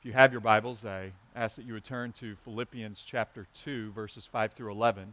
[0.00, 3.92] If you have your Bibles, I ask that you would turn to Philippians chapter 2,
[3.92, 5.12] verses 5 through 11.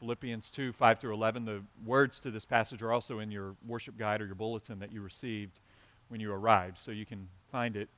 [0.00, 1.44] Philippians 2, 5 through 11.
[1.44, 4.90] The words to this passage are also in your worship guide or your bulletin that
[4.90, 5.60] you received
[6.08, 7.90] when you arrived, so you can find it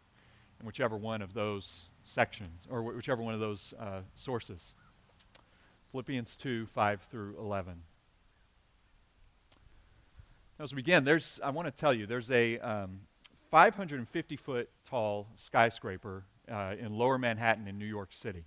[0.59, 4.75] in whichever one of those sections, or whichever one of those uh, sources.
[5.93, 7.75] Philippians 2, 5 through 11.
[10.59, 13.03] As we begin, there's, I want to tell you, there's a um,
[13.51, 18.45] 550 foot tall skyscraper uh, in lower Manhattan in New York City,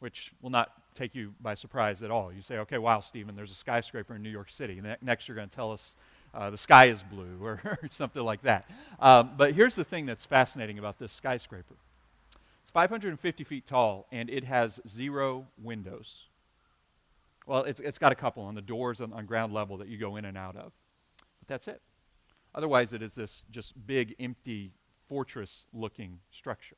[0.00, 2.32] which will not take you by surprise at all.
[2.32, 4.80] You say, okay, wow, Stephen, there's a skyscraper in New York City.
[4.80, 5.94] Ne- next, you're going to tell us
[6.34, 7.60] uh, the sky is blue or,
[7.90, 8.68] something like that.
[9.00, 11.74] Um, but here's the thing that's fascinating about this skyscraper
[12.62, 16.26] it's 550 feet tall, and it has zero windows.
[17.44, 19.98] Well, it's, it's got a couple on the doors on, on ground level that you
[19.98, 20.72] go in and out of.
[21.40, 21.80] But that's it.
[22.54, 24.72] Otherwise, it is this just big, empty,
[25.08, 26.76] fortress looking structure.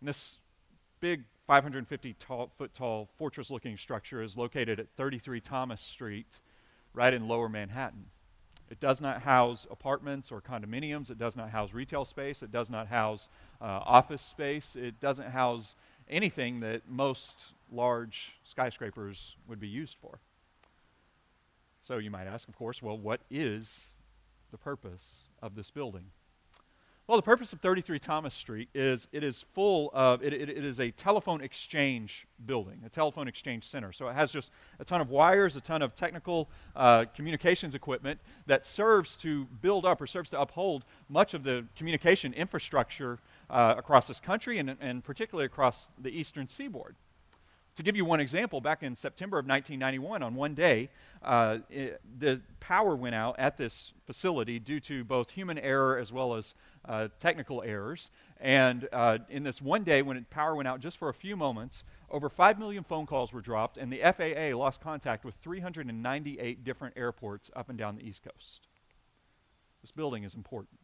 [0.00, 0.38] And this
[1.00, 6.38] big 550 tall, foot tall fortress looking structure is located at 33 Thomas Street,
[6.92, 8.06] right in lower Manhattan.
[8.70, 11.10] It does not house apartments or condominiums.
[11.10, 12.42] It does not house retail space.
[12.42, 13.28] It does not house
[13.62, 14.76] uh, office space.
[14.76, 15.74] It doesn't house
[16.08, 20.20] anything that most large skyscrapers would be used for.
[21.80, 23.94] So you might ask, of course, well, what is
[24.50, 26.10] the purpose of this building?
[27.08, 30.62] Well, the purpose of 33 Thomas Street is it is full of, it, it, it
[30.62, 33.92] is a telephone exchange building, a telephone exchange center.
[33.92, 38.20] So it has just a ton of wires, a ton of technical uh, communications equipment
[38.44, 43.18] that serves to build up or serves to uphold much of the communication infrastructure
[43.48, 46.94] uh, across this country and, and particularly across the eastern seaboard.
[47.78, 50.90] To give you one example, back in September of 1991, on one day,
[51.22, 56.10] uh, it, the power went out at this facility due to both human error as
[56.10, 56.54] well as
[56.86, 58.10] uh, technical errors.
[58.40, 61.84] And uh, in this one day, when power went out just for a few moments,
[62.10, 66.96] over 5 million phone calls were dropped, and the FAA lost contact with 398 different
[66.96, 68.66] airports up and down the East Coast.
[69.82, 70.80] This building is important.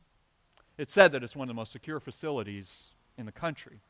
[0.79, 3.81] It's said that it's one of the most secure facilities in the country.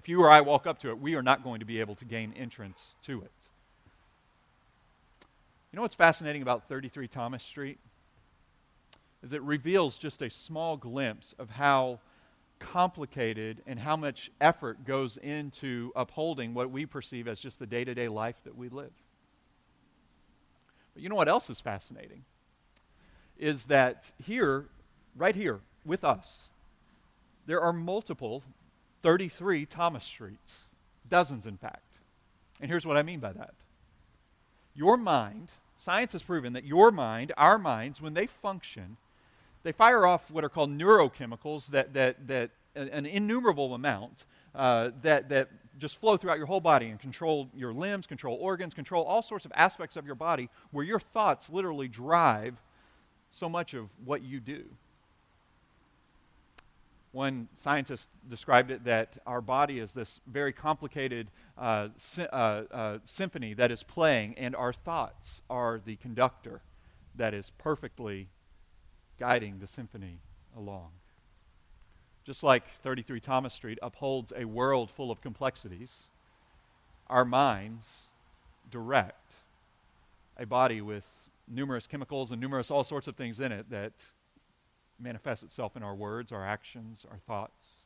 [0.00, 1.94] If you or I walk up to it, we are not going to be able
[1.96, 3.30] to gain entrance to it.
[5.70, 7.78] You know what's fascinating about 33 Thomas Street?
[9.22, 12.00] Is it reveals just a small glimpse of how
[12.60, 17.84] complicated and how much effort goes into upholding what we perceive as just the day
[17.84, 18.92] to day life that we live.
[20.94, 22.24] But you know what else is fascinating?
[23.38, 24.64] Is that here,
[25.14, 26.48] right here with us,
[27.44, 28.44] there are multiple
[29.02, 30.64] 33 Thomas Streets,
[31.08, 31.98] dozens in fact.
[32.60, 33.54] And here's what I mean by that.
[34.74, 38.96] Your mind, science has proven that your mind, our minds, when they function,
[39.62, 44.24] they fire off what are called neurochemicals that, that, that an innumerable amount
[44.54, 48.74] uh, that, that just flow throughout your whole body and control your limbs, control organs,
[48.74, 52.56] control all sorts of aspects of your body where your thoughts literally drive
[53.30, 54.64] so much of what you do.
[57.12, 61.28] One scientist described it that our body is this very complicated
[61.58, 66.60] uh, sy- uh, uh, symphony that is playing, and our thoughts are the conductor
[67.16, 68.28] that is perfectly
[69.18, 70.20] guiding the symphony
[70.56, 70.90] along.
[72.24, 76.06] Just like 33 Thomas Street upholds a world full of complexities,
[77.08, 78.06] our minds
[78.70, 79.34] direct
[80.36, 81.04] a body with
[81.48, 84.06] numerous chemicals and numerous all sorts of things in it that
[85.00, 87.80] manifests itself in our words, our actions, our thoughts,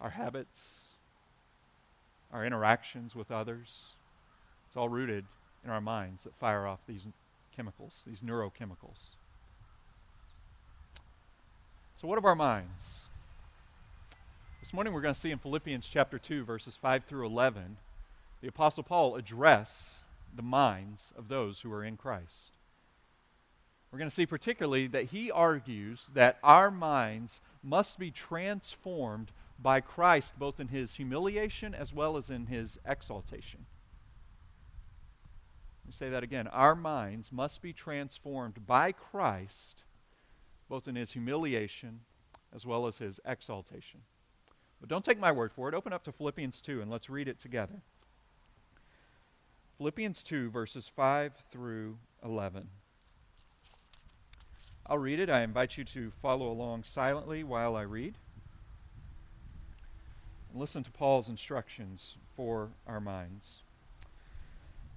[0.00, 0.84] our habits,
[2.32, 3.94] our interactions with others.
[4.66, 5.24] It's all rooted
[5.64, 7.06] in our minds that fire off these
[7.54, 9.14] chemicals, these neurochemicals.
[11.96, 13.02] So, what of our minds?
[14.60, 17.78] This morning we're going to see in Philippians chapter 2, verses 5 through 11,
[18.40, 20.00] the Apostle Paul address
[20.34, 22.52] the minds of those who are in Christ
[23.90, 29.80] we're going to see particularly that he argues that our minds must be transformed by
[29.80, 33.66] Christ both in his humiliation as well as in his exaltation.
[35.82, 36.46] Let me say that again.
[36.46, 39.82] Our minds must be transformed by Christ
[40.68, 42.00] both in his humiliation
[42.54, 44.00] as well as his exaltation.
[44.80, 45.74] But don't take my word for it.
[45.74, 47.82] Open up to Philippians 2 and let's read it together.
[49.78, 52.68] Philippians 2, verses 5 through 11.
[54.90, 55.30] I'll read it.
[55.30, 58.14] I invite you to follow along silently while I read.
[60.50, 63.62] And listen to Paul's instructions for our minds.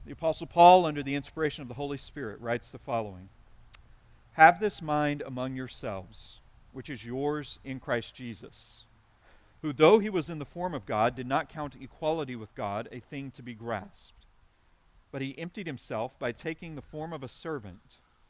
[0.06, 3.30] The Apostle Paul, under the inspiration of the Holy Spirit, writes the following
[4.34, 6.39] Have this mind among yourselves,
[6.72, 8.86] which is yours in Christ Jesus
[9.63, 12.89] who, though he was in the form of God, did not count equality with God
[12.92, 14.25] a thing to be grasped.
[15.10, 18.00] But he emptied himself by taking the form of a servant,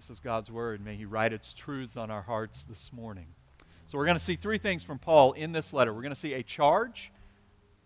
[0.00, 0.82] This is God's word.
[0.82, 3.26] May He write its truths on our hearts this morning.
[3.84, 5.92] So, we're going to see three things from Paul in this letter.
[5.92, 7.12] We're going to see a charge,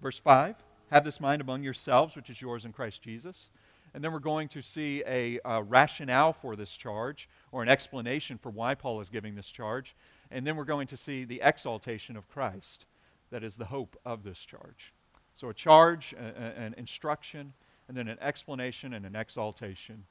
[0.01, 0.55] verse 5
[0.93, 3.51] have this mind among yourselves, which is yours in Christ Jesus.
[3.93, 8.51] And then we're going to see a rationale for this charge or an explanation for
[8.51, 9.97] why Paul is giving this charge.
[10.31, 12.85] And then we're going to see the exaltation of Christ
[13.33, 14.95] that is the hope of this charge.
[15.33, 17.55] So, a charge, a, a, an instruction,
[17.89, 20.05] and then an explanation and an exaltation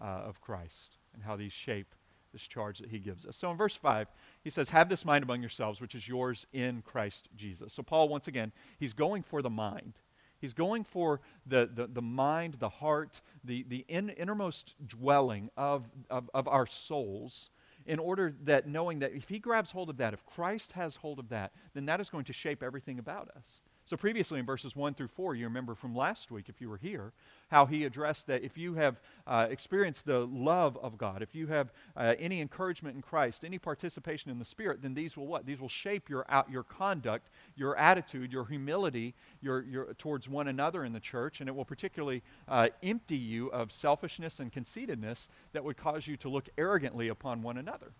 [0.00, 1.94] uh, of Christ and how these shape
[2.32, 3.36] this charge that he gives us.
[3.36, 4.08] So in verse 5,
[4.42, 7.72] he says, Have this mind among yourselves, which is yours in Christ Jesus.
[7.72, 9.94] So, Paul, once again, he's going for the mind.
[10.40, 15.88] He's going for the, the, the mind, the heart, the, the in, innermost dwelling of,
[16.08, 17.50] of, of our souls
[17.84, 21.18] in order that knowing that if he grabs hold of that, if Christ has hold
[21.18, 23.60] of that, then that is going to shape everything about us.
[23.90, 26.76] So, previously in verses 1 through 4, you remember from last week, if you were
[26.76, 27.10] here,
[27.48, 31.48] how he addressed that if you have uh, experienced the love of God, if you
[31.48, 35.44] have uh, any encouragement in Christ, any participation in the Spirit, then these will what?
[35.44, 40.46] These will shape your, out, your conduct, your attitude, your humility your, your, towards one
[40.46, 45.28] another in the church, and it will particularly uh, empty you of selfishness and conceitedness
[45.52, 47.90] that would cause you to look arrogantly upon one another.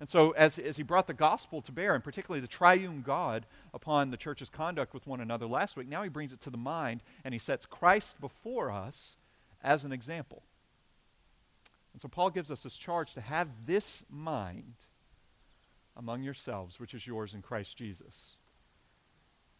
[0.00, 3.44] And so, as, as he brought the gospel to bear, and particularly the triune God
[3.74, 6.56] upon the church's conduct with one another last week, now he brings it to the
[6.56, 9.16] mind and he sets Christ before us
[9.62, 10.42] as an example.
[11.92, 14.72] And so, Paul gives us this charge to have this mind
[15.94, 18.36] among yourselves, which is yours in Christ Jesus.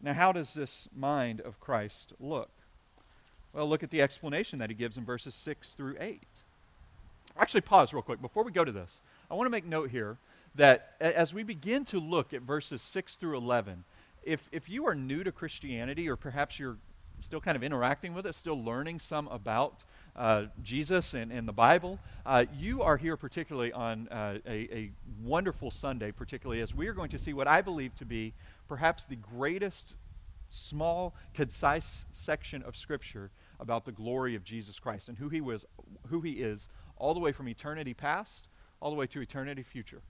[0.01, 2.49] Now, how does this mind of Christ look?
[3.53, 6.23] Well, look at the explanation that he gives in verses 6 through 8.
[7.37, 8.21] Actually, pause real quick.
[8.21, 10.17] Before we go to this, I want to make note here
[10.55, 13.83] that as we begin to look at verses 6 through 11,
[14.23, 16.77] if, if you are new to Christianity, or perhaps you're
[17.19, 19.83] still kind of interacting with it, still learning some about
[20.15, 24.91] uh, Jesus and, and the Bible, uh, you are here particularly on uh, a, a
[25.23, 28.33] wonderful Sunday, particularly as we are going to see what I believe to be
[28.67, 29.95] perhaps the greatest
[30.49, 35.65] small, concise section of Scripture about the glory of Jesus Christ and who he was,
[36.09, 38.47] who he is, all the way from eternity past
[38.81, 40.01] all the way to eternity future.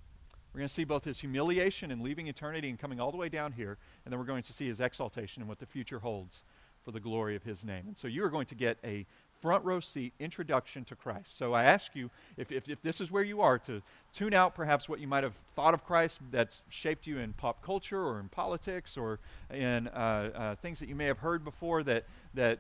[0.54, 3.30] We're going to see both his humiliation and leaving eternity and coming all the way
[3.30, 6.44] down here, and then we're going to see his exaltation and what the future holds
[6.84, 7.84] for the glory of his name.
[7.88, 9.06] And so you are going to get a
[9.42, 11.38] front row seat introduction to Christ.
[11.38, 13.82] So I ask you, if, if, if, this is where you are, to
[14.14, 17.64] tune out perhaps what you might have thought of Christ that's shaped you in pop
[17.64, 19.20] culture or in politics or
[19.52, 22.60] in uh, uh, things that you may have heard before that, that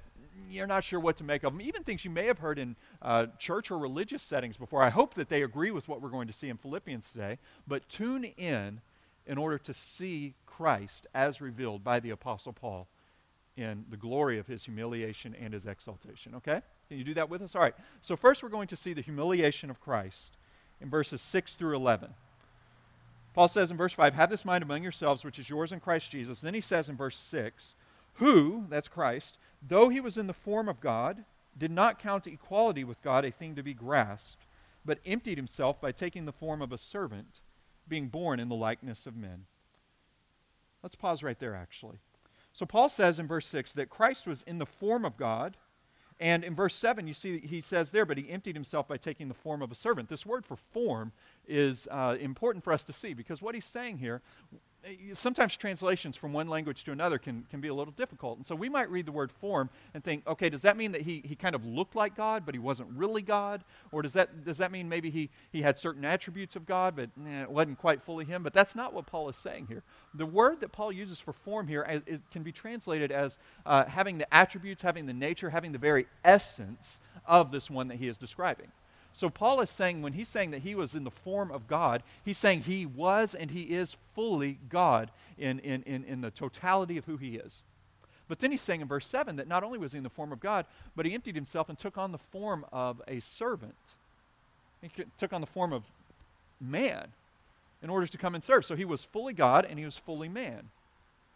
[0.49, 2.75] you're not sure what to make of them, even things you may have heard in
[3.01, 4.83] uh, church or religious settings before.
[4.83, 7.37] I hope that they agree with what we're going to see in Philippians today,
[7.67, 8.81] but tune in
[9.25, 12.87] in order to see Christ as revealed by the Apostle Paul
[13.55, 16.35] in the glory of his humiliation and his exaltation.
[16.35, 16.61] Okay?
[16.87, 17.55] Can you do that with us?
[17.55, 17.75] All right.
[18.01, 20.37] So, first, we're going to see the humiliation of Christ
[20.81, 22.13] in verses 6 through 11.
[23.33, 26.11] Paul says in verse 5, Have this mind among yourselves, which is yours in Christ
[26.11, 26.41] Jesus.
[26.41, 27.75] Then he says in verse 6,
[28.15, 31.23] Who, that's Christ, though he was in the form of God,
[31.57, 34.45] did not count equality with God a thing to be grasped,
[34.85, 37.41] but emptied himself by taking the form of a servant,
[37.87, 39.45] being born in the likeness of men.
[40.81, 41.99] Let's pause right there, actually.
[42.53, 45.57] So, Paul says in verse 6 that Christ was in the form of God.
[46.19, 49.27] And in verse 7, you see he says there, but he emptied himself by taking
[49.27, 50.07] the form of a servant.
[50.07, 51.13] This word for form
[51.47, 54.21] is uh, important for us to see because what he's saying here
[55.13, 58.37] sometimes translations from one language to another can, can be a little difficult.
[58.37, 61.01] And so we might read the word form and think, okay, does that mean that
[61.01, 63.63] he, he kind of looked like God, but he wasn't really God?
[63.91, 67.09] Or does that, does that mean maybe he, he had certain attributes of God, but
[67.25, 68.43] eh, it wasn't quite fully him?
[68.43, 69.83] But that's not what Paul is saying here.
[70.13, 74.17] The word that Paul uses for form here is, can be translated as uh, having
[74.17, 78.17] the attributes, having the nature, having the very essence of this one that he is
[78.17, 78.71] describing.
[79.13, 82.03] So Paul is saying, when he's saying that he was in the form of God,
[82.23, 86.97] he's saying he was and he is fully God in, in, in, in the totality
[86.97, 87.61] of who he is.
[88.27, 90.31] But then he's saying in verse 7 that not only was he in the form
[90.31, 90.65] of God,
[90.95, 93.75] but he emptied himself and took on the form of a servant.
[94.81, 95.83] He took on the form of
[96.59, 97.09] man
[97.83, 98.65] in order to come and serve.
[98.65, 100.69] So he was fully God and he was fully man.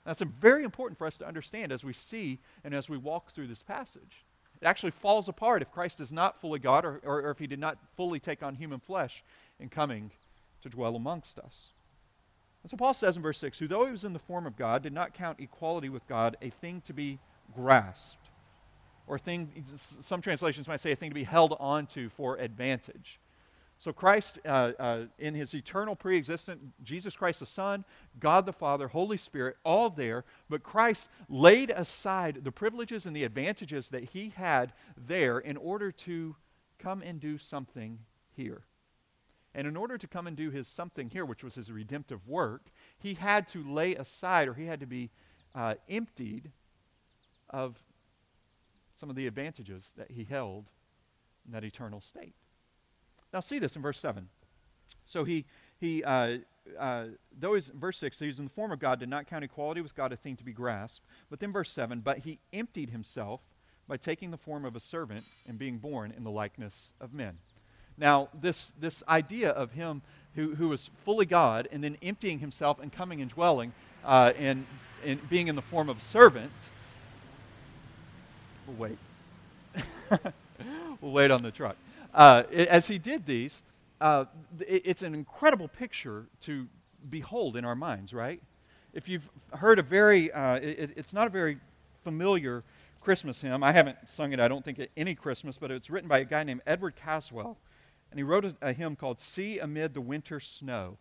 [0.05, 3.48] That's very important for us to understand as we see and as we walk through
[3.48, 4.24] this passage.
[4.65, 7.45] It actually falls apart if Christ is not fully God or, or, or if he
[7.45, 9.24] did not fully take on human flesh
[9.60, 10.10] in coming
[10.63, 11.67] to dwell amongst us.
[12.63, 14.57] And so Paul says in verse 6 Who, though he was in the form of
[14.57, 17.19] God, did not count equality with God a thing to be
[17.53, 18.31] grasped,
[19.05, 23.19] or thing, some translations might say a thing to be held onto for advantage.
[23.77, 27.84] So, Christ, uh, uh, in his eternal pre existent, Jesus Christ the Son,
[28.20, 33.25] God the Father, Holy Spirit, all there, but Christ laid aside the privileges and the
[33.25, 36.36] advantages that he had there in order to
[36.79, 38.00] come and do something
[38.36, 38.63] here.
[39.53, 42.67] And in order to come and do his something here, which was his redemptive work,
[42.98, 45.12] he had to lay aside or he had to be
[45.53, 46.51] uh, emptied
[47.50, 47.82] of
[48.96, 50.65] some of the advantages that he held
[51.46, 52.36] in that eternal state.
[53.36, 54.30] Now, see this in verse 7.
[55.06, 55.44] So he,
[55.77, 56.38] he uh,
[56.80, 59.44] uh, though he's, verse 6, so he's in the form of God, did not count
[59.44, 61.06] equality with God a thing to be grasped.
[61.30, 63.42] But then verse 7, but he emptied himself
[63.89, 67.39] by taking the form of a servant and being born in the likeness of men.
[67.98, 70.01] Now, this, this idea of him
[70.36, 73.74] who, who was fully God and then emptying himself and coming and dwelling
[74.06, 74.65] uh, and,
[75.04, 76.54] and being in the form of a servant,
[78.65, 78.98] we'll wait.
[81.01, 81.75] we'll wait on the truck
[82.15, 83.62] uh, as he did these,
[84.00, 84.25] uh,
[84.60, 86.67] it's an incredible picture to
[87.10, 88.41] behold in our minds, right?
[88.93, 91.57] If you've heard a very, uh, it, it's not a very
[92.03, 92.63] familiar
[93.01, 93.63] Christmas hymn.
[93.63, 96.25] I haven't sung it, I don't think, at any Christmas, but it's written by a
[96.25, 97.57] guy named Edward Caswall.
[98.12, 100.98] And he wrote a, a hymn called See Amid the Winter Snow.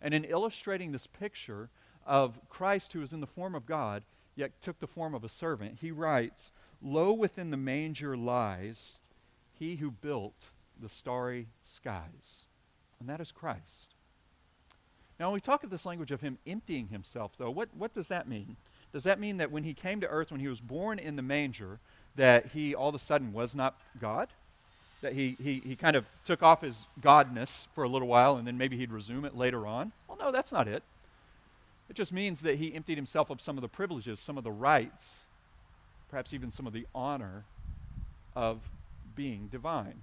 [0.00, 1.68] And in illustrating this picture
[2.06, 4.02] of Christ who is in the form of God,
[4.34, 6.50] yet took the form of a servant, he writes,
[6.82, 8.98] Lo within the manger lies
[9.52, 10.50] he who built
[10.80, 12.44] the starry skies.
[13.00, 13.94] And that is Christ.
[15.18, 18.08] Now, when we talk of this language of him emptying himself, though, what, what does
[18.08, 18.56] that mean?
[18.92, 21.22] Does that mean that when he came to earth, when he was born in the
[21.22, 21.78] manger,
[22.16, 24.28] that he all of a sudden was not God?
[25.02, 28.46] That he, he, he kind of took off his godness for a little while and
[28.46, 29.92] then maybe he'd resume it later on?
[30.08, 30.82] Well, no, that's not it.
[31.90, 34.52] It just means that he emptied himself of some of the privileges, some of the
[34.52, 35.24] rights,
[36.08, 37.44] perhaps even some of the honor
[38.34, 38.60] of
[39.14, 40.00] being divine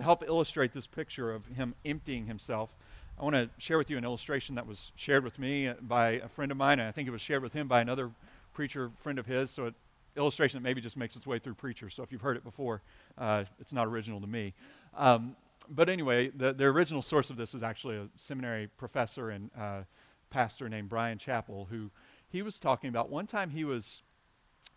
[0.00, 2.70] to help illustrate this picture of him emptying himself,
[3.18, 6.28] I want to share with you an illustration that was shared with me by a
[6.28, 8.10] friend of mine, and I think it was shared with him by another
[8.54, 9.50] preacher friend of his.
[9.50, 9.74] So, an
[10.16, 11.92] illustration that maybe just makes its way through preachers.
[11.92, 12.80] So, if you've heard it before,
[13.18, 14.54] uh, it's not original to me.
[14.96, 15.36] Um,
[15.68, 19.82] but anyway, the, the original source of this is actually a seminary professor and uh,
[20.30, 21.90] pastor named Brian Chapell, who
[22.30, 23.10] he was talking about.
[23.10, 24.00] One time he was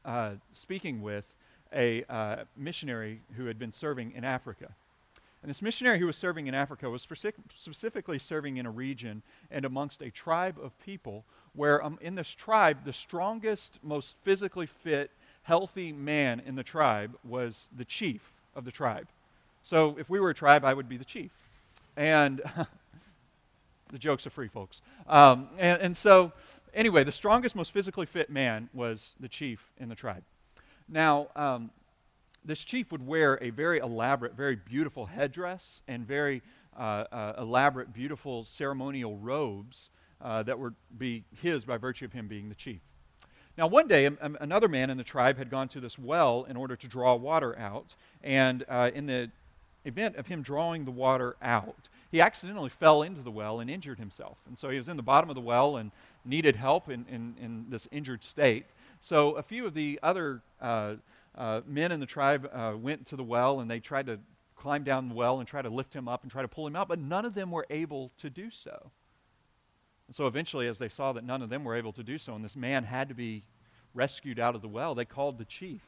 [0.04, 1.34] uh, speaking with
[1.74, 4.76] a uh, missionary who had been serving in Africa.
[5.44, 9.66] And this missionary who was serving in Africa was specifically serving in a region and
[9.66, 15.12] amongst a tribe of people where, um, in this tribe, the strongest, most physically fit,
[15.44, 18.22] healthy man in the tribe was the chief
[18.56, 19.08] of the tribe.
[19.64, 21.32] So if we were a tribe, I would be the chief.
[21.98, 22.42] And
[23.90, 24.82] the jokes are free, folks.
[25.08, 26.32] Um, and, and so,
[26.74, 30.24] anyway, the strongest, most physically fit man was the chief in the tribe.
[30.88, 31.72] Now, um,
[32.46, 36.42] this chief would wear a very elaborate, very beautiful headdress and very
[36.78, 39.90] uh, uh, elaborate, beautiful ceremonial robes
[40.22, 42.82] uh, that would be his by virtue of him being the chief.
[43.58, 46.76] Now, one day, another man in the tribe had gone to this well in order
[46.76, 49.30] to draw water out, and uh, in the
[49.86, 54.00] event of him drawing the water out, he accidentally fell into the well and injured
[54.00, 54.38] himself.
[54.48, 55.92] And so he was in the bottom of the well and
[56.26, 58.66] needed help in, in, in this injured state.
[59.00, 60.42] So a few of the other
[61.36, 64.20] uh, men in the tribe uh, went to the well and they tried to
[64.56, 66.76] climb down the well and try to lift him up and try to pull him
[66.76, 68.92] out, but none of them were able to do so.
[70.08, 72.36] And so eventually, as they saw that none of them were able to do so,
[72.36, 73.44] and this man had to be
[73.94, 75.82] rescued out of the well, they called the chief,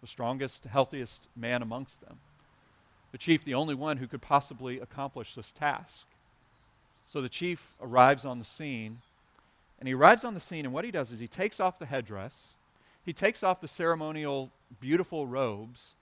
[0.00, 2.18] the strongest, healthiest man amongst them.
[3.12, 6.06] The chief, the only one who could possibly accomplish this task.
[7.06, 8.98] So the chief arrives on the scene,
[9.78, 11.86] and he arrives on the scene, and what he does is he takes off the
[11.86, 12.54] headdress,
[13.04, 15.94] he takes off the ceremonial beautiful robes,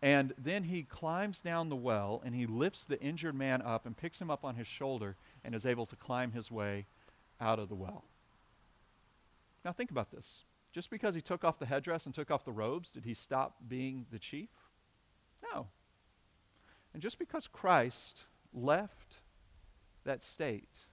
[0.00, 3.96] and then he climbs down the well and he lifts the injured man up and
[3.96, 6.86] picks him up on his shoulder and is able to climb his way
[7.40, 8.04] out of the well.
[9.64, 10.42] Now, think about this.
[10.72, 13.56] Just because he took off the headdress and took off the robes, did he stop
[13.68, 14.50] being the chief?
[15.52, 15.66] No.
[16.94, 18.22] And just because Christ
[18.52, 19.16] left
[20.04, 20.86] that state,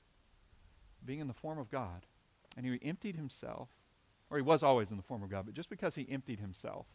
[1.06, 2.06] being in the form of God,
[2.58, 3.70] and he emptied himself,
[4.30, 6.88] or he was always in the form of God, but just because he emptied himself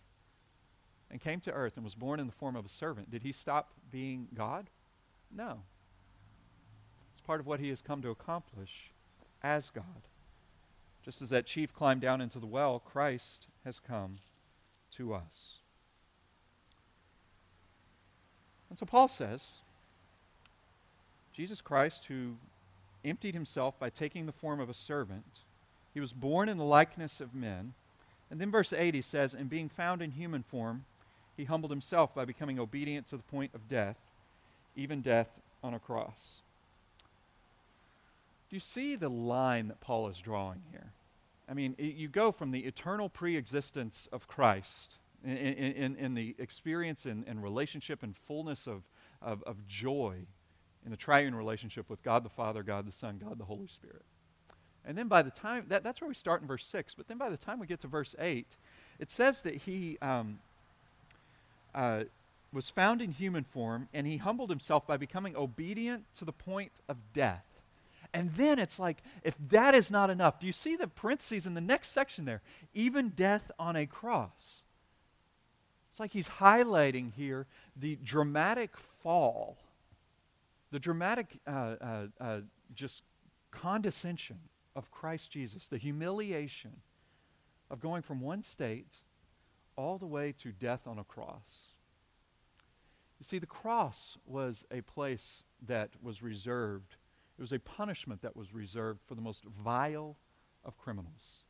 [1.11, 3.33] and came to earth and was born in the form of a servant, did he
[3.33, 4.69] stop being God?
[5.35, 5.61] No.
[7.13, 8.91] It's part of what he has come to accomplish
[9.43, 9.85] as God.
[11.05, 14.17] Just as that chief climbed down into the well, Christ has come
[14.93, 15.59] to us.
[18.69, 19.57] And so Paul says,
[21.33, 22.37] Jesus Christ, who
[23.05, 25.41] emptied himself by taking the form of a servant,
[25.93, 27.73] he was born in the likeness of men.
[28.31, 30.85] And then verse 8 he says, And being found in human form,
[31.41, 33.97] he humbled himself by becoming obedient to the point of death,
[34.77, 36.43] even death on a cross.
[38.51, 40.93] Do you see the line that Paul is drawing here?
[41.49, 46.15] I mean, it, you go from the eternal pre existence of Christ in, in, in
[46.15, 48.83] the experience and, and, relationship and fullness of,
[49.23, 50.17] of, of joy
[50.85, 54.03] in the triune relationship with God the Father, God the Son, God the Holy Spirit.
[54.85, 57.17] And then by the time, that, that's where we start in verse 6, but then
[57.19, 58.57] by the time we get to verse 8,
[58.99, 60.39] it says that he um,
[61.75, 62.05] uh,
[62.53, 66.81] was found in human form and he humbled himself by becoming obedient to the point
[66.89, 67.45] of death.
[68.13, 71.55] And then it's like, if that is not enough, do you see the parentheses in
[71.55, 72.43] the next section there?
[72.75, 74.63] Even death on a cross.
[75.91, 77.47] It's like he's highlighting here
[77.77, 78.71] the dramatic
[79.03, 79.57] fall,
[80.71, 81.51] the dramatic uh,
[81.81, 82.41] uh, uh,
[82.75, 83.03] just
[83.51, 84.39] condescension
[84.75, 86.73] of Christ Jesus, the humiliation
[87.71, 88.97] of going from one state
[89.81, 91.73] all the way to death on a cross.
[93.19, 96.97] You see, the cross was a place that was reserved,
[97.39, 100.17] it was a punishment that was reserved for the most vile
[100.65, 101.45] of criminals,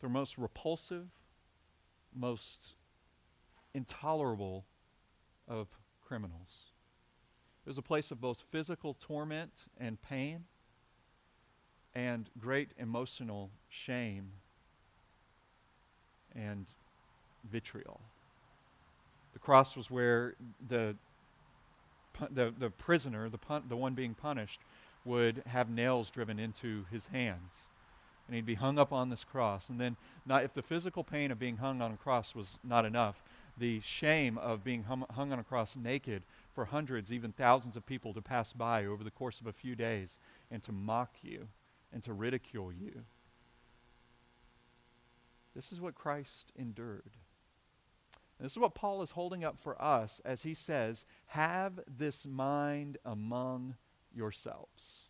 [0.00, 1.06] the most repulsive,
[2.14, 2.74] most
[3.72, 4.64] intolerable
[5.46, 5.68] of
[6.06, 6.72] criminals.
[7.64, 10.44] It was a place of both physical torment and pain
[11.94, 14.32] and great emotional shame
[16.34, 16.66] and
[17.50, 18.00] vitriol.
[19.32, 20.34] The cross was where
[20.66, 20.96] the,
[22.30, 24.60] the, the prisoner, the, pun- the one being punished,
[25.04, 27.68] would have nails driven into his hands.
[28.26, 29.68] And he'd be hung up on this cross.
[29.68, 32.86] And then, not, if the physical pain of being hung on a cross was not
[32.86, 33.22] enough,
[33.58, 36.22] the shame of being hung, hung on a cross naked
[36.54, 39.76] for hundreds, even thousands of people to pass by over the course of a few
[39.76, 40.16] days
[40.50, 41.48] and to mock you
[41.92, 43.02] and to ridicule you.
[45.54, 47.02] This is what Christ endured.
[48.44, 52.98] This is what Paul is holding up for us as he says, Have this mind
[53.04, 53.76] among
[54.14, 55.04] yourselves,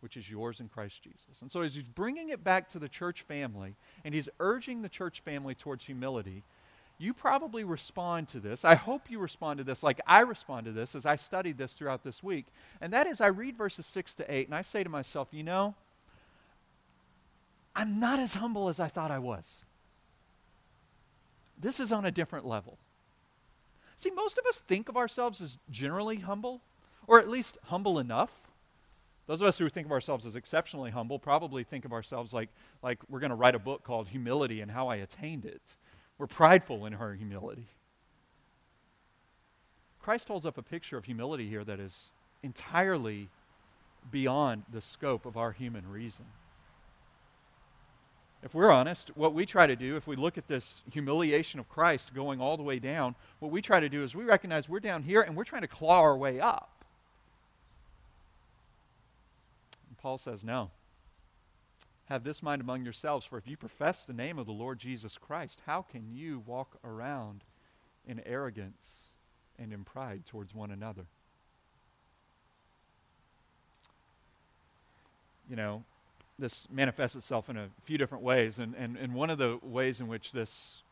[0.00, 1.40] which is yours in Christ Jesus.
[1.40, 4.88] And so, as he's bringing it back to the church family and he's urging the
[4.90, 6.42] church family towards humility,
[6.98, 8.64] you probably respond to this.
[8.64, 11.72] I hope you respond to this like I respond to this as I studied this
[11.72, 12.46] throughout this week.
[12.80, 15.42] And that is, I read verses 6 to 8, and I say to myself, you
[15.42, 15.74] know,
[17.74, 19.65] I'm not as humble as I thought I was.
[21.58, 22.78] This is on a different level.
[23.96, 26.60] See, most of us think of ourselves as generally humble,
[27.06, 28.30] or at least humble enough.
[29.26, 32.50] Those of us who think of ourselves as exceptionally humble probably think of ourselves like,
[32.82, 35.76] like we're going to write a book called Humility and How I Attained It.
[36.18, 37.68] We're prideful in our humility.
[40.00, 42.10] Christ holds up a picture of humility here that is
[42.42, 43.28] entirely
[44.10, 46.26] beyond the scope of our human reason.
[48.42, 51.68] If we're honest, what we try to do, if we look at this humiliation of
[51.68, 54.78] Christ going all the way down, what we try to do is we recognize we're
[54.78, 56.70] down here and we're trying to claw our way up.
[59.88, 60.70] And Paul says, no.
[62.08, 65.18] Have this mind among yourselves, for if you profess the name of the Lord Jesus
[65.18, 67.42] Christ, how can you walk around
[68.06, 69.14] in arrogance
[69.58, 71.06] and in pride towards one another?
[75.50, 75.84] You know,
[76.38, 80.00] this manifests itself in a few different ways, and, and, and one of the ways
[80.00, 80.82] in which this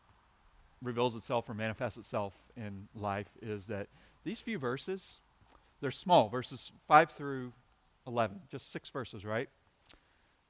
[0.81, 3.87] reveals itself or manifests itself in life is that
[4.23, 5.19] these few verses,
[5.81, 7.53] they're small, verses 5 through
[8.07, 9.49] 11, just six verses, right?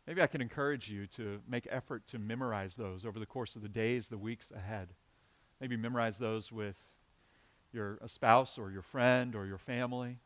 [0.07, 3.61] Maybe I can encourage you to make effort to memorize those over the course of
[3.61, 4.89] the days, the weeks ahead.
[5.59, 6.75] Maybe memorize those with
[7.73, 10.17] your spouse or your friend or your family.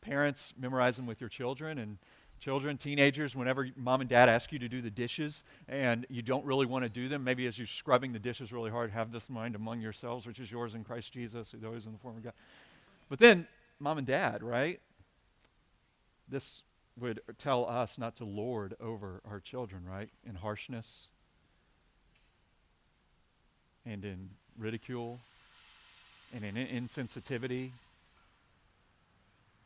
[0.00, 1.78] Parents, memorize them with your children.
[1.78, 1.98] And
[2.44, 6.44] children, teenagers, whenever mom and dad ask you to do the dishes and you don't
[6.44, 9.30] really want to do them, maybe as you're scrubbing the dishes really hard, have this
[9.30, 12.22] mind among yourselves, which is yours in Christ Jesus, who's always in the form of
[12.22, 12.34] God.
[13.08, 13.46] But then,
[13.80, 14.78] mom and dad, right?
[16.28, 16.62] This
[17.00, 20.10] would tell us not to lord over our children, right?
[20.28, 21.08] In harshness
[23.86, 24.28] and in
[24.58, 25.18] ridicule
[26.34, 27.70] and in insensitivity.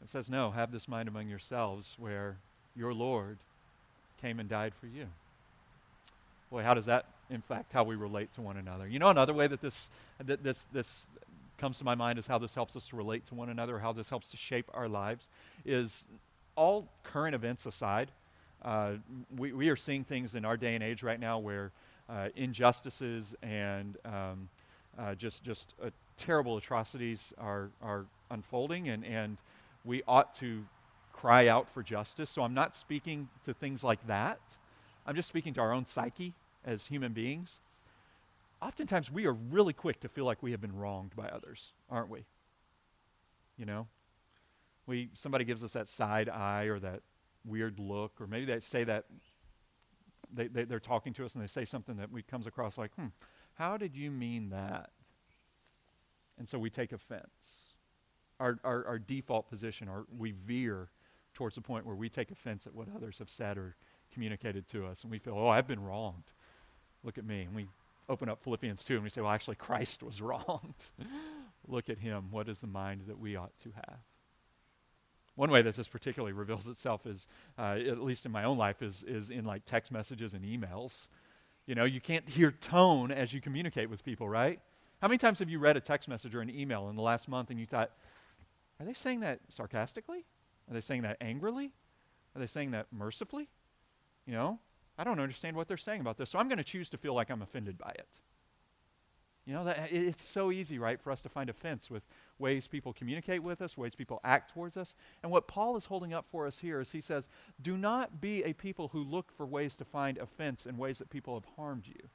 [0.01, 2.37] It says, no, have this mind among yourselves where
[2.79, 3.37] your Lord
[4.23, 5.07] came and died for you.
[6.51, 8.87] Boy, how does that impact how we relate to one another?
[8.89, 9.91] You know, another way that this,
[10.25, 11.09] that this, this
[11.59, 13.93] comes to my mind is how this helps us to relate to one another, how
[13.93, 15.29] this helps to shape our lives,
[15.67, 16.09] is
[16.55, 18.11] all current events aside,
[18.63, 18.99] Uh,
[19.37, 21.71] we, we are seeing things in our day and age right now where
[22.09, 24.49] uh, injustices and um,
[24.99, 29.37] uh, just, just uh, terrible atrocities are, are unfolding, and, and
[29.85, 30.65] we ought to
[31.21, 32.31] cry out for justice.
[32.31, 34.41] So I'm not speaking to things like that.
[35.07, 37.61] I'm just speaking to our own psyche as human beings.
[38.61, 42.11] Oftentimes, we are really quick to feel like we have been wronged by others, aren't
[42.11, 42.25] we?
[43.57, 43.87] You know,
[44.87, 47.01] we somebody gives us that side eye or that
[47.45, 49.05] weird look, or maybe they say that
[50.33, 52.93] they, they, they're talking to us and they say something that we comes across like,
[52.95, 53.07] hmm,
[53.55, 54.91] how did you mean that?
[56.39, 57.75] And so we take offense.
[58.39, 60.91] Our, our, our default position, our, we veer
[61.39, 63.77] towards the point where we take offense at what others have said or
[64.13, 66.33] communicated to us, and we feel, oh, I've been wronged.
[67.05, 67.43] Look at me.
[67.43, 67.69] And we
[68.09, 70.91] open up Philippians 2 and we say, well, actually, Christ was wronged.
[71.69, 72.33] Look at him.
[72.33, 73.99] What is the mind that we ought to have?
[75.37, 78.83] One way that this particularly reveals itself is, uh, at least in my own life,
[78.83, 81.07] is, is in like text messages and emails.
[81.67, 84.59] You know, you can't hear tone as you communicate with people, right?
[85.01, 87.29] How many times have you read a text message or an email in the last
[87.29, 87.93] month and you thought,
[88.81, 90.25] are they saying that sarcastically?
[90.69, 91.73] Are they saying that angrily?
[92.35, 93.49] Are they saying that mercifully?
[94.27, 94.59] You know,
[94.99, 97.15] I don't understand what they're saying about this, so I'm going to choose to feel
[97.15, 98.09] like I'm offended by it.
[99.47, 102.03] You know, that, it's so easy, right, for us to find offense with
[102.39, 104.95] ways people communicate with us, ways people act towards us.
[105.23, 107.29] And what Paul is holding up for us here is he says,
[107.63, 111.09] do not be a people who look for ways to find offense in ways that
[111.09, 112.11] people have harmed you.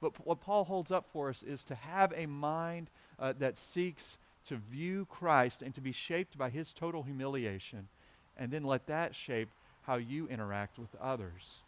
[0.00, 3.58] But p- what Paul holds up for us is to have a mind uh, that
[3.58, 7.88] seeks to view Christ and to be shaped by his total humiliation,
[8.36, 9.48] and then let that shape
[9.82, 11.58] how you interact with others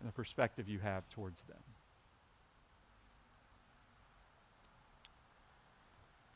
[0.00, 1.58] and the perspective you have towards them.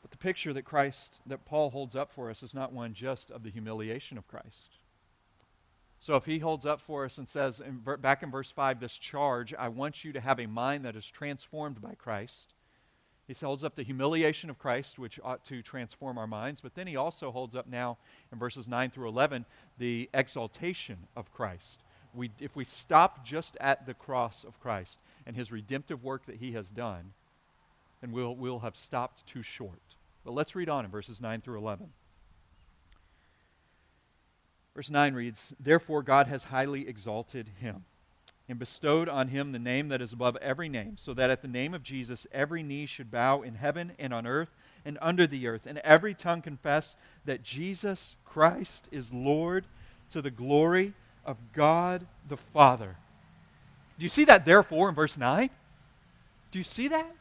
[0.01, 3.29] But the picture that Christ, that Paul holds up for us, is not one just
[3.29, 4.77] of the humiliation of Christ.
[5.99, 8.97] So if he holds up for us and says, in, back in verse 5, this
[8.97, 12.53] charge, I want you to have a mind that is transformed by Christ.
[13.29, 16.61] He holds up the humiliation of Christ, which ought to transform our minds.
[16.61, 17.99] But then he also holds up now
[18.31, 19.45] in verses 9 through 11
[19.77, 21.83] the exaltation of Christ.
[22.11, 26.37] We, if we stop just at the cross of Christ and his redemptive work that
[26.37, 27.13] he has done,
[28.01, 29.95] then we'll, we'll have stopped too short.
[30.25, 31.91] But let's read on in verses 9 through 11.
[34.73, 37.85] Verse 9 reads Therefore God has highly exalted him
[38.49, 41.47] and bestowed on him the name that is above every name, so that at the
[41.47, 44.49] name of Jesus every knee should bow in heaven and on earth
[44.83, 49.65] and under the earth, and every tongue confess that Jesus Christ is Lord
[50.09, 50.93] to the glory
[51.25, 52.97] of God the Father.
[53.99, 55.49] Do you see that therefore in verse 9?
[56.51, 57.15] Do you see that?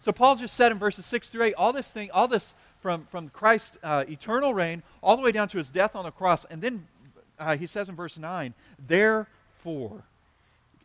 [0.00, 3.06] So Paul just said in verses 6 through 8, all this thing, all this from,
[3.10, 6.44] from Christ's uh, eternal reign all the way down to his death on the cross.
[6.44, 6.86] And then
[7.38, 8.52] uh, he says in verse 9,
[8.86, 10.04] therefore.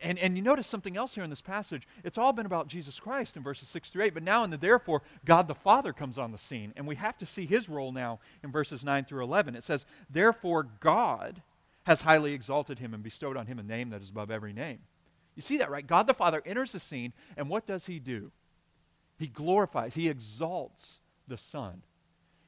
[0.01, 1.87] And, and you notice something else here in this passage.
[2.03, 4.57] It's all been about Jesus Christ in verses 6 through 8, but now in the
[4.57, 6.73] therefore, God the Father comes on the scene.
[6.75, 9.55] And we have to see his role now in verses 9 through 11.
[9.55, 11.41] It says, Therefore, God
[11.83, 14.79] has highly exalted him and bestowed on him a name that is above every name.
[15.35, 15.85] You see that, right?
[15.85, 18.31] God the Father enters the scene, and what does he do?
[19.17, 21.83] He glorifies, he exalts the Son.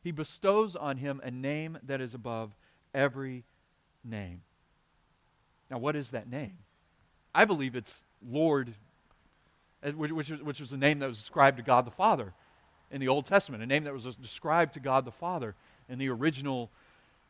[0.03, 2.55] He bestows on him a name that is above
[2.93, 3.45] every
[4.03, 4.41] name.
[5.71, 6.57] Now, what is that name?
[7.33, 8.73] I believe it's Lord,
[9.83, 12.33] uh, which, which was a name that was ascribed to God the Father
[12.91, 15.55] in the Old Testament, a name that was described to God the Father
[15.89, 16.69] in the original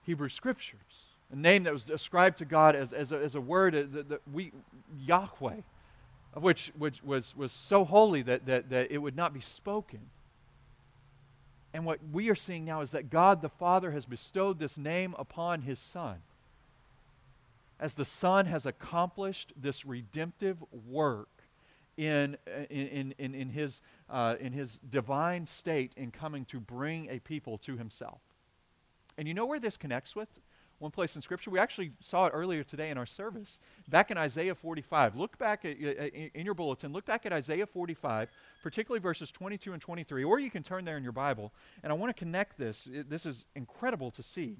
[0.06, 3.74] Hebrew Scriptures, a name that was ascribed to God as, as, a, as a word
[3.74, 4.52] that, that we,
[5.00, 5.62] Yahweh
[6.36, 10.00] which, which was, was so holy that, that, that it would not be spoken.
[11.74, 15.16] And what we are seeing now is that God the Father has bestowed this name
[15.18, 16.18] upon his Son.
[17.80, 21.30] As the Son has accomplished this redemptive work
[21.98, 22.38] in,
[22.70, 27.58] in, in, in, his, uh, in his divine state in coming to bring a people
[27.60, 28.22] to himself.
[29.18, 30.30] And you know where this connects with?
[30.84, 31.50] one place in Scripture.
[31.50, 33.60] We actually saw it earlier today in our service.
[33.88, 35.16] Back in Isaiah 45.
[35.16, 38.30] Look back at, in your bulletin, look back at Isaiah 45,
[38.62, 41.54] particularly verses 22 and 23, or you can turn there in your Bible.
[41.82, 42.88] And I want to connect this.
[42.92, 44.58] This is incredible to see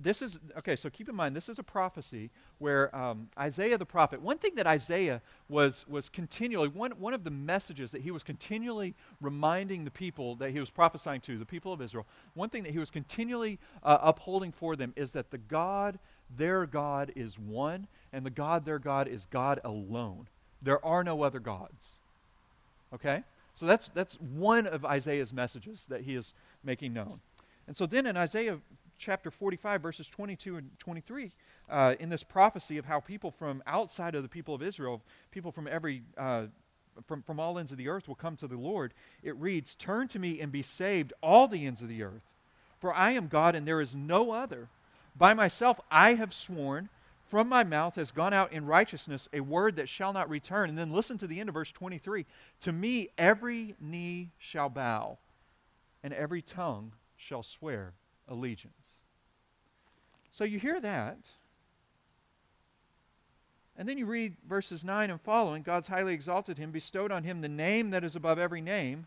[0.00, 3.86] this is, okay, so keep in mind, this is a prophecy where um, Isaiah the
[3.86, 8.10] prophet, one thing that Isaiah was, was continually, one, one of the messages that he
[8.10, 12.50] was continually reminding the people that he was prophesying to, the people of Israel, one
[12.50, 15.98] thing that he was continually uh, upholding for them is that the God,
[16.36, 20.28] their God, is one, and the God, their God, is God alone.
[20.60, 21.98] There are no other gods.
[22.92, 23.22] Okay?
[23.54, 27.20] So that's, that's one of Isaiah's messages that he is making known.
[27.66, 28.58] And so then in Isaiah
[28.98, 31.32] chapter 45, verses 22 and 23,
[31.68, 35.52] uh, in this prophecy of how people from outside of the people of Israel, people
[35.52, 36.46] from every uh,
[37.06, 40.08] from, from all ends of the earth will come to the Lord, it reads, Turn
[40.08, 42.22] to me and be saved, all the ends of the earth.
[42.80, 44.68] For I am God and there is no other.
[45.16, 46.88] By myself I have sworn,
[47.26, 50.68] from my mouth has gone out in righteousness a word that shall not return.
[50.68, 52.24] And then listen to the end of verse 23
[52.60, 55.18] To me every knee shall bow,
[56.02, 57.94] and every tongue shall swear
[58.28, 58.85] allegiance.
[60.36, 61.30] So you hear that.
[63.74, 67.40] And then you read verses 9 and following God's highly exalted him, bestowed on him
[67.40, 69.06] the name that is above every name,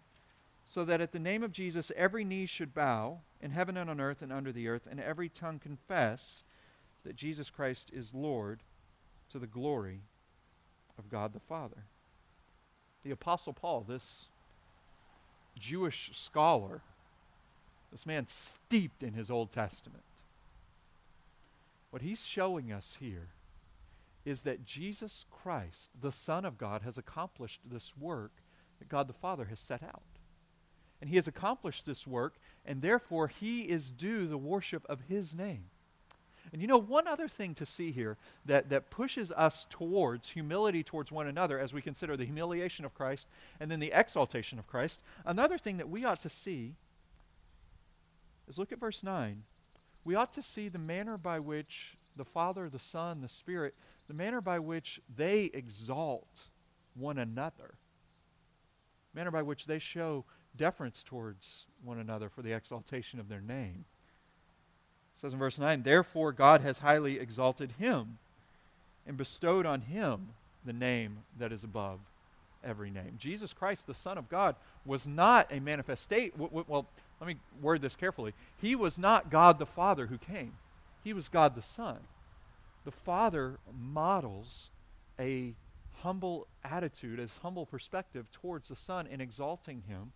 [0.66, 4.02] so that at the name of Jesus every knee should bow, in heaven and on
[4.02, 6.42] earth and under the earth, and every tongue confess
[7.06, 8.62] that Jesus Christ is Lord
[9.32, 10.02] to the glory
[10.98, 11.84] of God the Father.
[13.04, 14.30] The Apostle Paul, this
[15.56, 16.82] Jewish scholar,
[17.92, 20.02] this man steeped in his Old Testament,
[21.90, 23.30] what he's showing us here
[24.26, 28.32] is that Jesus Christ, the Son of God, has accomplished this work
[28.80, 30.04] that God the Father has set out.
[31.02, 35.36] And he has accomplished this work, and therefore he is due the worship of his
[35.36, 35.66] name.
[36.52, 40.84] And you know, one other thing to see here that, that pushes us towards humility
[40.84, 43.28] towards one another as we consider the humiliation of Christ
[43.60, 46.76] and then the exaltation of Christ, another thing that we ought to see
[48.48, 49.44] is look at verse 9.
[50.06, 53.76] We ought to see the manner by which the Father, the Son, the Spirit,
[54.08, 56.42] the manner by which they exalt
[56.96, 57.76] one another,
[59.14, 60.26] the manner by which they show
[60.58, 63.86] deference towards one another for the exaltation of their name.
[65.16, 68.18] It says in verse 9, Therefore God has highly exalted him
[69.06, 70.30] and bestowed on him
[70.66, 72.00] the name that is above
[72.64, 73.16] every name.
[73.18, 76.32] Jesus Christ, the Son of God, was not a manifestation.
[76.38, 76.88] Well,
[77.20, 78.34] let me word this carefully.
[78.62, 80.54] He was not God the Father who came.
[81.04, 81.98] He was God the Son.
[82.86, 84.70] The Father models
[85.20, 85.54] a
[86.02, 90.12] humble attitude, a humble perspective towards the Son in exalting him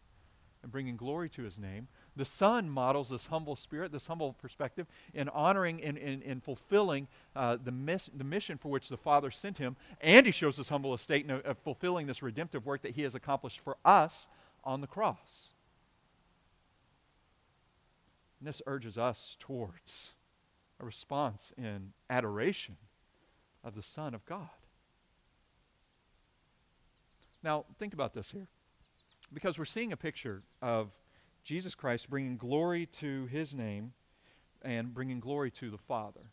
[0.62, 1.88] and bringing glory to his name.
[2.16, 6.42] The Son models this humble spirit, this humble perspective, in honoring and in, in, in,
[6.42, 9.76] fulfilling uh, the, miss, the mission for which the Father sent him.
[10.00, 13.16] And he shows this humble estate in uh, fulfilling this redemptive work that he has
[13.16, 14.28] accomplished for us
[14.64, 15.54] on the cross.
[18.40, 20.12] And this urges us towards
[20.80, 22.76] a response in adoration
[23.64, 24.50] of the Son of God.
[27.42, 28.48] Now, think about this here.
[29.34, 30.92] Because we're seeing a picture of
[31.44, 33.94] Jesus Christ bringing glory to his name
[34.62, 36.32] and bringing glory to the Father.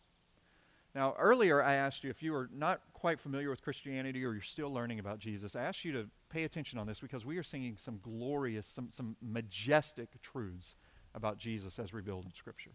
[0.94, 4.42] Now, earlier I asked you if you are not quite familiar with Christianity or you're
[4.42, 7.42] still learning about Jesus, I asked you to pay attention on this because we are
[7.42, 10.74] singing some glorious, some, some majestic truths
[11.14, 12.72] about Jesus as revealed in Scripture.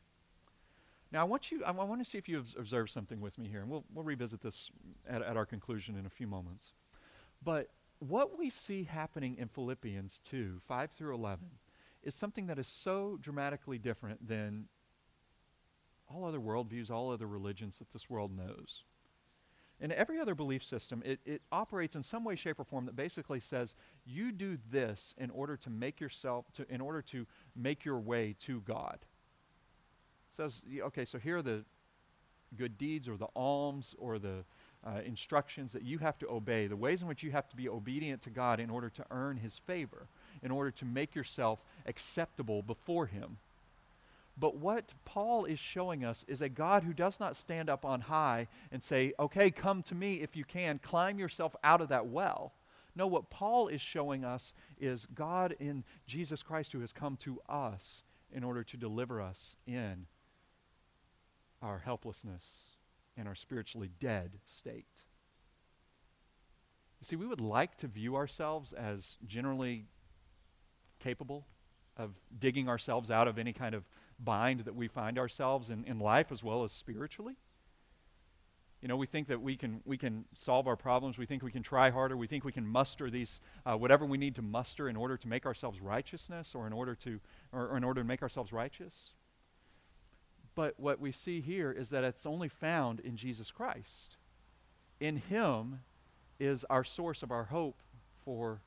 [1.11, 3.47] Now, I want you, I want to see if you have observed something with me
[3.47, 4.71] here, and we'll, we'll revisit this
[5.07, 6.73] at, at our conclusion in a few moments.
[7.43, 7.69] But
[7.99, 11.47] what we see happening in Philippians 2 5 through 11
[12.05, 14.67] is something that is so dramatically different than
[16.07, 18.83] all other worldviews, all other religions that this world knows.
[19.79, 22.95] In every other belief system, it, it operates in some way, shape, or form that
[22.95, 27.83] basically says you do this in order to make yourself, to, in order to make
[27.83, 31.65] your way to God It says, okay, so here are the
[32.55, 34.45] good deeds or the alms or the
[34.85, 37.67] uh, instructions that you have to obey, the ways in which you have to be
[37.67, 40.07] obedient to God in order to earn His favor,
[40.43, 43.37] in order to make yourself acceptable before Him.
[44.37, 48.01] But what Paul is showing us is a God who does not stand up on
[48.01, 52.07] high and say, okay, come to me if you can, climb yourself out of that
[52.07, 52.51] well.
[52.97, 57.39] No, what Paul is showing us is God in Jesus Christ who has come to
[57.47, 60.07] us in order to deliver us in
[61.61, 62.45] our helplessness
[63.17, 65.03] and our spiritually dead state.
[66.99, 69.85] You see, we would like to view ourselves as generally
[70.99, 71.45] capable
[71.97, 73.83] of digging ourselves out of any kind of
[74.19, 77.35] bind that we find ourselves in, in life as well as spiritually.
[78.81, 81.17] You know, we think that we can, we can solve our problems.
[81.17, 82.15] We think we can try harder.
[82.15, 85.27] We think we can muster these, uh, whatever we need to muster in order to
[85.27, 87.19] make ourselves righteousness or in order to,
[87.51, 89.13] or, or in order to make ourselves righteous.
[90.53, 94.17] But what we see here is that it's only found in Jesus Christ.
[94.99, 95.79] In Him
[96.39, 97.79] is our source of our hope
[98.23, 98.61] for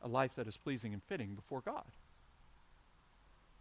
[0.00, 1.90] a life that is pleasing and fitting before God.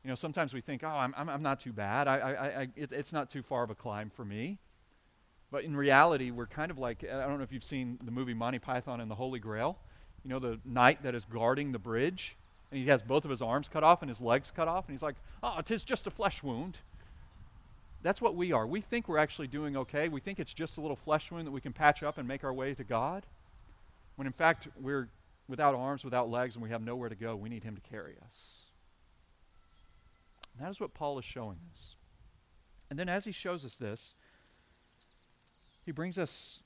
[0.03, 2.07] You know, sometimes we think, oh, I'm, I'm, not too bad.
[2.07, 4.57] I, I, I, it, it's not too far of a climb for me.
[5.51, 8.33] But in reality, we're kind of like I don't know if you've seen the movie
[8.33, 9.77] Monty Python and the Holy Grail.
[10.23, 12.37] You know, the knight that is guarding the bridge,
[12.71, 14.93] and he has both of his arms cut off and his legs cut off, and
[14.93, 16.77] he's like, oh, it is just a flesh wound.
[18.03, 18.67] that's what we are.
[18.67, 20.07] We think we're actually doing okay.
[20.07, 22.43] We think it's just a little flesh wound that we can patch up and make
[22.43, 23.25] our way to God.
[24.17, 25.09] When in fact, we're
[25.47, 27.35] without arms, without legs, and we have nowhere to go.
[27.35, 28.58] We need Him to carry us.
[30.59, 31.95] And that is what Paul is showing us.
[32.89, 34.13] And then as he shows us this,
[35.85, 36.59] he brings us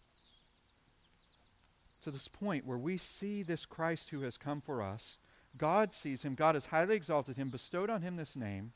[2.02, 5.20] to this point where we see this Christ who has come for us.
[5.60, 8.72] God sees him, God has highly exalted him, bestowed on him this name.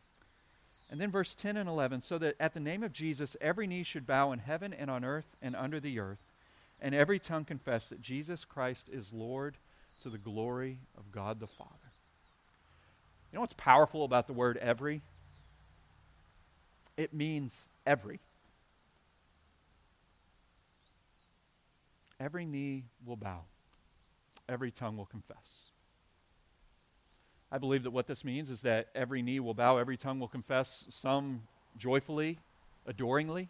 [0.88, 3.82] And then verse 10 and 11 so that at the name of Jesus every knee
[3.82, 6.22] should bow in heaven and on earth and under the earth,
[6.80, 9.58] and every tongue confess that Jesus Christ is Lord
[10.02, 11.87] to the glory of God the Father.
[13.32, 15.02] You know what's powerful about the word every?
[16.96, 18.20] It means every.
[22.20, 23.42] Every knee will bow,
[24.50, 25.70] every tongue will confess.
[27.52, 30.28] I believe that what this means is that every knee will bow, every tongue will
[30.28, 31.44] confess, some
[31.78, 32.40] joyfully,
[32.88, 33.50] adoringly,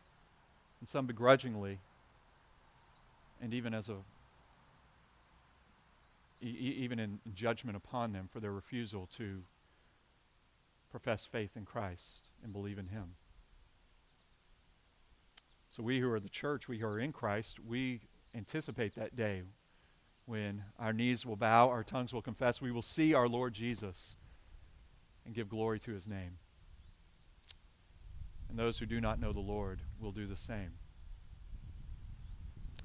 [0.81, 1.79] and some begrudgingly,
[3.41, 3.95] and even as a
[6.39, 9.41] even in judgment upon them for their refusal to
[10.97, 13.13] profess faith in Christ and believe in him.
[15.69, 18.01] So we who are the church, we who are in Christ, we
[18.33, 19.43] anticipate that day
[20.25, 24.17] when our knees will bow, our tongues will confess, we will see our Lord Jesus
[25.23, 26.39] and give glory to his name.
[28.49, 30.71] And those who do not know the Lord will do the same.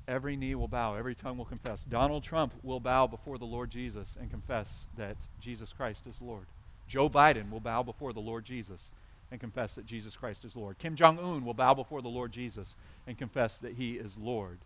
[0.07, 1.85] Every knee will bow, every tongue will confess.
[1.85, 6.48] Donald Trump will bow before the Lord Jesus and confess that Jesus Christ is Lord.
[6.92, 8.90] Joe Biden will bow before the Lord Jesus
[9.31, 10.76] and confess that Jesus Christ is Lord.
[10.76, 12.76] Kim Jong un will bow before the Lord Jesus
[13.07, 14.59] and confess that he is Lord.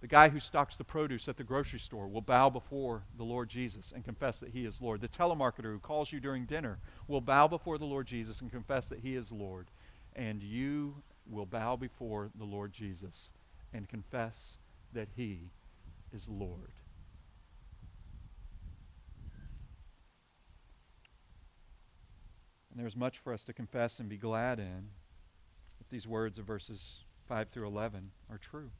[0.00, 3.48] The guy who stocks the produce at the grocery store will bow before the Lord
[3.48, 5.00] Jesus and confess that he is Lord.
[5.00, 8.88] The telemarketer who calls you during dinner will bow before the Lord Jesus and confess
[8.88, 9.68] that he is Lord.
[10.16, 10.96] And you
[11.30, 13.30] will bow before the Lord Jesus
[13.72, 14.56] and confess
[14.92, 15.42] that he
[16.12, 16.72] is Lord.
[22.72, 24.88] And there's much for us to confess and be glad in
[25.78, 28.70] if these words of verses 5 through 11 are true.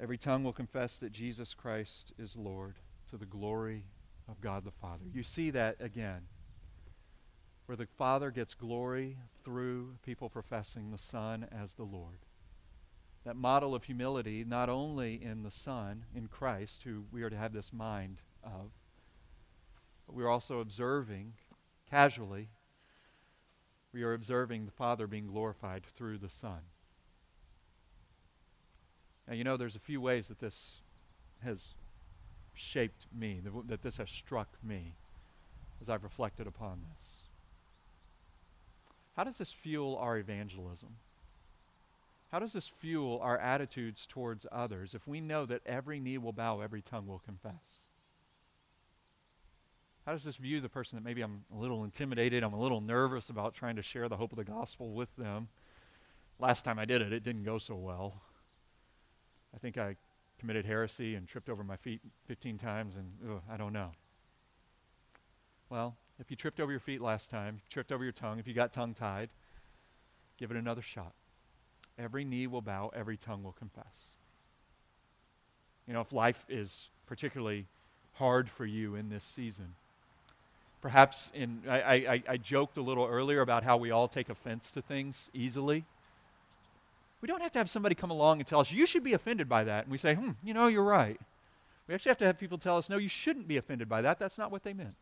[0.00, 2.74] Every tongue will confess that Jesus Christ is Lord
[3.10, 3.84] to the glory
[4.28, 5.04] of God the Father.
[5.12, 6.22] You see that again,
[7.66, 12.18] where the Father gets glory through people professing the Son as the Lord.
[13.24, 17.36] That model of humility, not only in the Son, in Christ, who we are to
[17.36, 18.72] have this mind of,
[20.08, 21.34] but we're also observing
[21.90, 22.48] casually,
[23.92, 26.60] we are observing the Father being glorified through the Son.
[29.26, 30.80] Now, you know, there's a few ways that this
[31.44, 31.74] has
[32.54, 34.94] shaped me, that this has struck me
[35.82, 37.06] as I've reflected upon this.
[39.14, 40.96] How does this fuel our evangelism?
[42.32, 46.32] How does this fuel our attitudes towards others if we know that every knee will
[46.32, 47.87] bow, every tongue will confess?
[50.08, 52.80] How does this view the person that maybe I'm a little intimidated, I'm a little
[52.80, 55.48] nervous about trying to share the hope of the gospel with them?
[56.38, 58.22] Last time I did it, it didn't go so well.
[59.54, 59.96] I think I
[60.38, 63.90] committed heresy and tripped over my feet 15 times, and ugh, I don't know.
[65.68, 68.38] Well, if you tripped over your feet last time, if you tripped over your tongue,
[68.38, 69.28] if you got tongue tied,
[70.38, 71.12] give it another shot.
[71.98, 74.14] Every knee will bow, every tongue will confess.
[75.86, 77.66] You know, if life is particularly
[78.14, 79.74] hard for you in this season,
[80.80, 84.70] perhaps in I, I, I joked a little earlier about how we all take offense
[84.72, 85.84] to things easily.
[87.20, 89.48] We don't have to have somebody come along and tell us, you should be offended
[89.48, 89.84] by that.
[89.84, 91.20] And we say, hmm, you know, you're right.
[91.88, 94.18] We actually have to have people tell us, no, you shouldn't be offended by that.
[94.18, 94.94] That's not what they meant.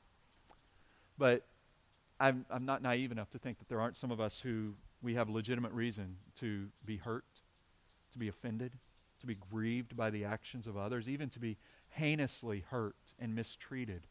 [1.18, 1.42] But
[2.18, 5.14] I'm, I'm not naive enough to think that there aren't some of us who we
[5.14, 7.24] have legitimate reason to be hurt,
[8.12, 8.72] to be offended,
[9.20, 11.58] to be grieved by the actions of others, even to be
[11.90, 14.06] heinously hurt and mistreated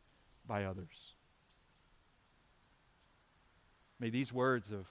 [0.48, 1.15] by others.
[4.00, 4.88] May these words of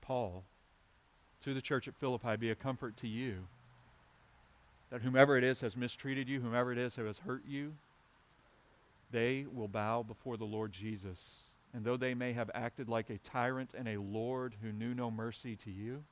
[0.00, 0.44] Paul
[1.44, 3.46] to the church at Philippi be a comfort to you.
[4.90, 7.74] That whomever it is has mistreated you, whomever it is who has hurt you,
[9.12, 11.42] they will bow before the Lord Jesus.
[11.72, 15.10] And though they may have acted like a tyrant and a Lord who knew no
[15.10, 16.02] mercy to you,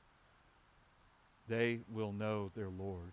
[1.48, 3.12] they will know their Lord.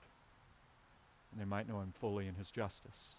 [1.31, 3.15] And they might know him fully in his justice.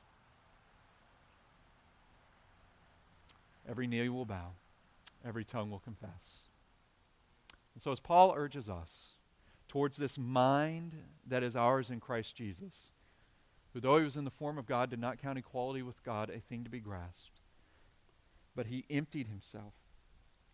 [3.68, 4.50] Every knee will bow,
[5.24, 6.44] every tongue will confess.
[7.74, 9.12] And so, as Paul urges us
[9.68, 10.96] towards this mind
[11.26, 12.92] that is ours in Christ Jesus,
[13.72, 16.30] who, though he was in the form of God, did not count equality with God
[16.30, 17.40] a thing to be grasped,
[18.54, 19.74] but he emptied himself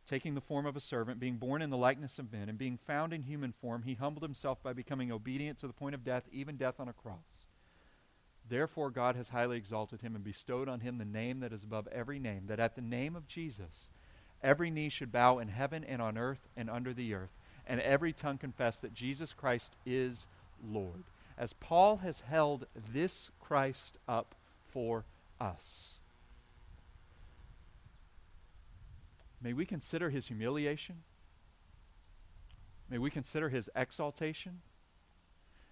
[0.05, 2.77] taking the form of a servant, being born in the likeness of men, and being
[2.77, 6.25] found in human form, he humbled himself by becoming obedient to the point of death,
[6.33, 7.47] even death on a cross.
[8.49, 11.87] Therefore, God has highly exalted him and bestowed on him the name that is above
[11.89, 13.89] every name, that at the name of Jesus,
[14.43, 17.33] every knee should bow in heaven and on earth and under the earth,
[17.67, 20.27] and every tongue confess that Jesus Christ is
[20.65, 21.05] Lord.
[21.39, 24.35] As Paul has held this Christ up
[24.71, 25.05] for
[25.41, 25.99] us.
[29.43, 31.03] May we consider his humiliation.
[32.89, 34.61] May we consider his exaltation.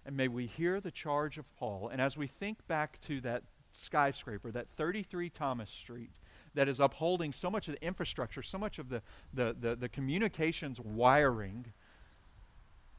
[0.05, 1.89] And may we hear the charge of Paul.
[1.89, 6.09] And as we think back to that skyscraper, that 33 Thomas Street,
[6.53, 9.01] that is upholding so much of the infrastructure, so much of the,
[9.33, 11.65] the, the, the communications wiring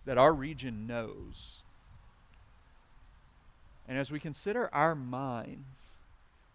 [0.04, 1.62] that our region knows.
[3.88, 5.96] And as we consider our minds,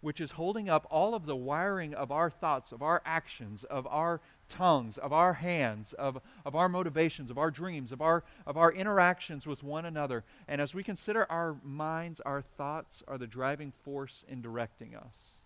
[0.00, 3.86] which is holding up all of the wiring of our thoughts, of our actions, of
[3.88, 8.56] our tongues, of our hands, of, of our motivations, of our dreams, of our, of
[8.56, 10.24] our interactions with one another.
[10.46, 15.37] And as we consider our minds, our thoughts are the driving force in directing us.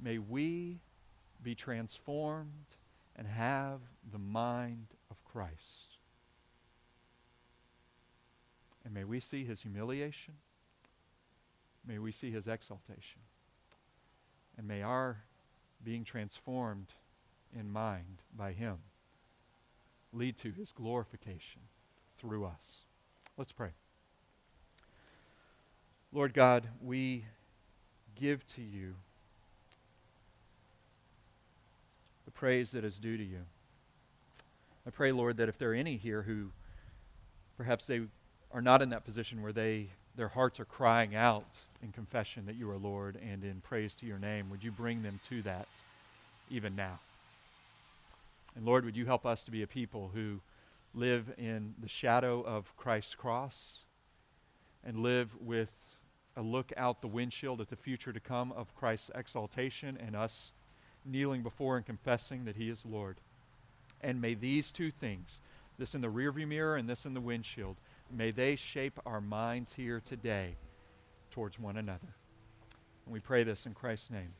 [0.00, 0.80] May we
[1.42, 2.76] be transformed
[3.16, 3.80] and have
[4.10, 5.98] the mind of Christ.
[8.84, 10.34] And may we see his humiliation
[11.86, 13.20] May we see his exaltation.
[14.56, 15.18] And may our
[15.84, 16.94] being transformed
[17.54, 18.78] in mind by him
[20.12, 21.60] lead to his glorification
[22.18, 22.82] through us.
[23.36, 23.70] Let's pray.
[26.12, 27.24] Lord God, we
[28.14, 28.94] give to you
[32.24, 33.38] the praise that is due to you.
[34.86, 36.50] I pray, Lord, that if there are any here who
[37.56, 38.02] perhaps they
[38.52, 41.46] are not in that position where they their hearts are crying out
[41.82, 45.02] in confession that you are Lord and in praise to your name, would you bring
[45.02, 45.66] them to that
[46.50, 46.98] even now?
[48.54, 50.40] And Lord, would you help us to be a people who
[50.92, 53.78] live in the shadow of Christ's cross
[54.84, 55.72] and live with
[56.36, 60.52] a look out the windshield at the future to come of Christ's exaltation and us
[61.04, 63.16] kneeling before and confessing that he is Lord.
[64.00, 65.40] And may these two things,
[65.78, 67.76] this in the rearview mirror and this in the windshield,
[68.10, 70.56] May they shape our minds here today
[71.30, 72.14] towards one another.
[73.04, 74.34] And we pray this in Christ's name.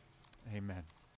[0.54, 0.84] Amen.